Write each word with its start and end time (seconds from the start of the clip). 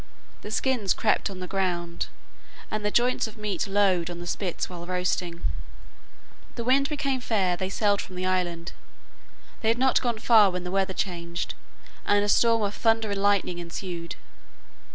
The 0.41 0.49
skins 0.49 0.95
crept 0.95 1.29
on 1.29 1.41
the 1.41 1.45
ground, 1.47 2.07
and 2.71 2.83
the 2.83 2.89
joints 2.89 3.27
of 3.27 3.37
meat 3.37 3.67
lowed 3.67 4.09
on 4.09 4.17
the 4.17 4.25
spits 4.25 4.67
while 4.67 4.87
roasting. 4.87 5.41
The 6.55 6.63
wind 6.63 6.89
becoming 6.89 7.19
fair 7.19 7.55
they 7.55 7.69
sailed 7.69 8.01
from 8.01 8.15
the 8.15 8.25
island. 8.25 8.71
They 9.61 9.67
had 9.67 9.77
not 9.77 10.01
gone 10.01 10.17
far 10.17 10.49
when 10.49 10.63
the 10.63 10.71
weather 10.71 10.95
changed, 10.95 11.53
and 12.03 12.25
a 12.25 12.29
storm 12.29 12.63
of 12.63 12.73
thunder 12.73 13.11
and 13.11 13.21
lightning 13.21 13.59
ensued. 13.59 14.15